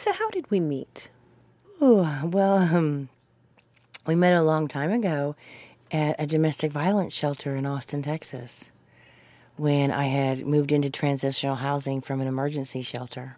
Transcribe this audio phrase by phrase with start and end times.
[0.00, 1.10] Lisa, how did we meet?
[1.78, 3.10] Oh, well, um,
[4.06, 5.36] we met a long time ago
[5.92, 8.72] at a domestic violence shelter in Austin, Texas,
[9.58, 13.36] when I had moved into transitional housing from an emergency shelter.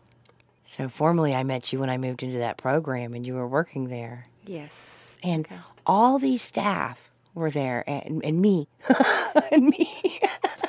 [0.64, 3.88] So formally, I met you when I moved into that program, and you were working
[3.88, 4.28] there.
[4.46, 5.18] Yes.
[5.20, 5.48] And
[5.84, 8.68] all these staff were there, and, and me,
[9.50, 10.20] and me.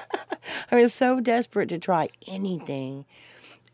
[0.72, 3.06] I was so desperate to try anything,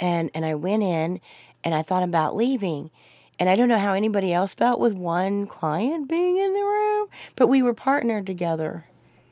[0.02, 1.22] and and I went in,
[1.64, 2.92] and I thought about leaving,
[3.40, 7.08] and I don't know how anybody else felt with one client being in the room,
[7.36, 8.86] but we were partnered together.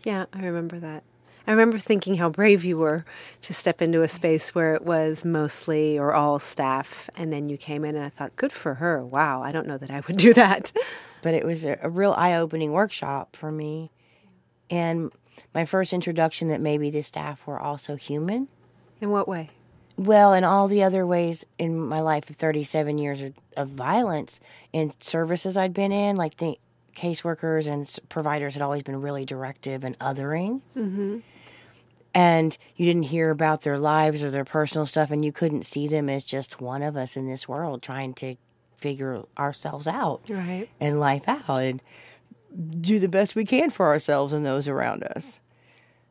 [0.03, 1.03] Yeah, I remember that.
[1.47, 3.05] I remember thinking how brave you were
[3.43, 7.57] to step into a space where it was mostly or all staff, and then you
[7.57, 9.03] came in, and I thought, good for her.
[9.03, 10.71] Wow, I don't know that I would do that.
[11.23, 13.91] But it was a, a real eye opening workshop for me.
[14.69, 15.11] And
[15.53, 18.47] my first introduction that maybe the staff were also human.
[19.01, 19.49] In what way?
[19.97, 24.39] Well, in all the other ways in my life of 37 years of, of violence
[24.71, 26.57] in services I'd been in, like the
[26.95, 30.61] caseworkers and providers had always been really directive and othering.
[30.75, 31.19] Mm-hmm.
[32.13, 35.87] And you didn't hear about their lives or their personal stuff, and you couldn't see
[35.87, 38.35] them as just one of us in this world trying to
[38.77, 40.69] figure ourselves out Right.
[40.79, 41.81] and life out and
[42.81, 45.39] do the best we can for ourselves and those around us.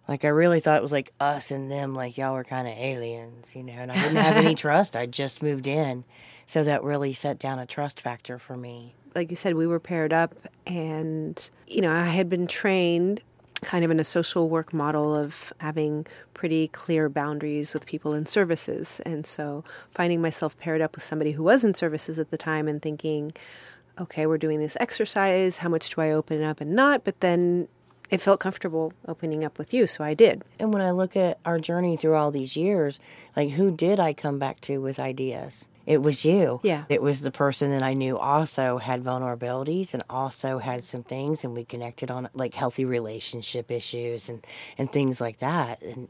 [0.08, 2.74] Like I really thought it was like us and them, like y'all were kind of
[2.76, 3.72] aliens, you know.
[3.72, 4.94] And I didn't have any trust.
[4.96, 6.04] I just moved in,
[6.46, 8.94] so that really set down a trust factor for me.
[9.14, 10.34] like you said, we were paired up,
[10.66, 13.20] and you know, I had been trained
[13.62, 18.26] kind of in a social work model of having pretty clear boundaries with people in
[18.26, 22.36] services, and so finding myself paired up with somebody who was in services at the
[22.36, 23.32] time and thinking,
[23.98, 25.56] okay, we're doing this exercise.
[25.58, 27.02] How much do I open up and not?
[27.02, 27.66] But then
[28.10, 30.42] it felt comfortable opening up with you, so I did.
[30.58, 33.00] And when I look at our journey through all these years,
[33.36, 35.68] like who did I come back to with ideas?
[35.86, 36.60] It was you.
[36.64, 36.84] Yeah.
[36.88, 41.44] It was the person that I knew also had vulnerabilities and also had some things,
[41.44, 44.44] and we connected on like healthy relationship issues and
[44.78, 45.80] and things like that.
[45.82, 46.08] And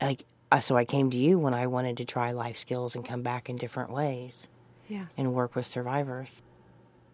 [0.00, 0.24] like,
[0.60, 3.48] so I came to you when I wanted to try life skills and come back
[3.48, 4.48] in different ways
[4.88, 5.06] Yeah.
[5.16, 6.42] and work with survivors.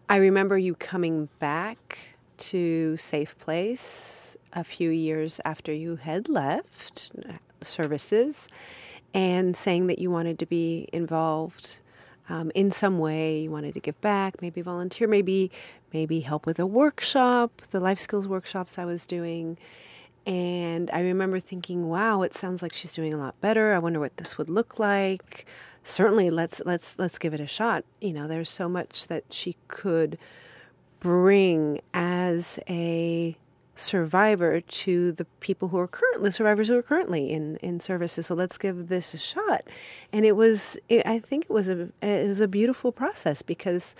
[0.09, 1.97] I remember you coming back
[2.37, 8.47] to SafePlace a few years after you had left uh, services
[9.13, 11.77] and saying that you wanted to be involved
[12.29, 13.41] um, in some way.
[13.41, 15.51] You wanted to give back, maybe volunteer, maybe
[15.91, 19.57] maybe help with a workshop, the life skills workshops I was doing.
[20.25, 23.73] And I remember thinking, "Wow, it sounds like she's doing a lot better.
[23.73, 25.45] I wonder what this would look like."
[25.83, 27.83] Certainly, let's let's let's give it a shot.
[27.99, 30.17] You know, there's so much that she could
[31.03, 33.37] bring as a
[33.75, 38.35] survivor to the people who are currently survivors who are currently in in services so
[38.35, 39.63] let's give this a shot
[40.13, 43.95] and it was it, i think it was a it was a beautiful process because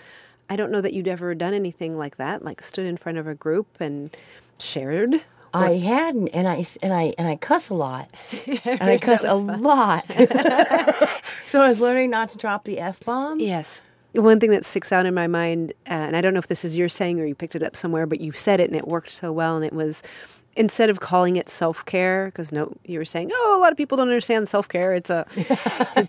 [0.48, 3.26] i don't know that you'd ever done anything like that like stood in front of
[3.26, 4.16] a group and
[4.58, 5.20] shared
[5.56, 8.10] I hadn't, and I and I and I cuss a lot,
[8.64, 10.04] and I cuss a lot.
[11.46, 13.38] so I was learning not to drop the f bomb.
[13.38, 13.80] Yes.
[14.14, 16.64] One thing that sticks out in my mind, uh, and I don't know if this
[16.64, 18.86] is your saying or you picked it up somewhere, but you said it and it
[18.86, 19.56] worked so well.
[19.56, 20.02] And it was
[20.56, 23.76] instead of calling it self care, because no, you were saying, oh, a lot of
[23.76, 24.94] people don't understand self care.
[24.94, 25.26] It's a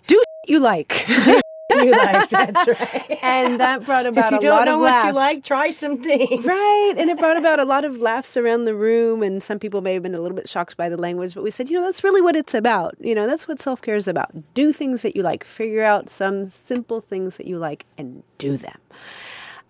[0.06, 1.06] do you like.
[1.84, 3.18] You like that's right.
[3.22, 4.42] and that brought about a lot of laughs.
[4.42, 6.44] if you don't know what you like, try some things.
[6.44, 6.94] Right.
[6.96, 9.22] And it brought about a lot of laughs around the room.
[9.22, 11.50] And some people may have been a little bit shocked by the language, but we
[11.50, 12.94] said, you know, that's really what it's about.
[13.00, 14.30] You know, that's what self care is about.
[14.54, 18.56] Do things that you like, figure out some simple things that you like, and do
[18.56, 18.78] them.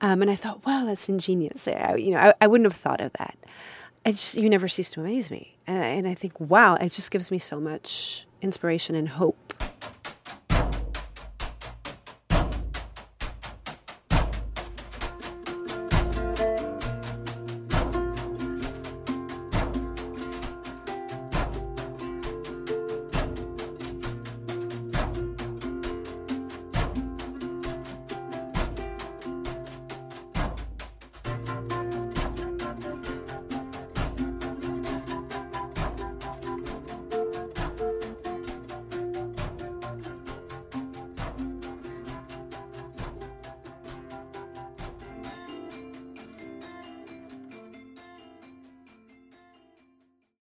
[0.01, 1.85] Um, and I thought, wow, that's ingenious there.
[1.91, 3.37] I, you know, I, I wouldn't have thought of that.
[4.07, 5.57] Just, you never cease to amaze me.
[5.67, 9.55] And, I- and I think, wow, it just gives me so much inspiration and hope.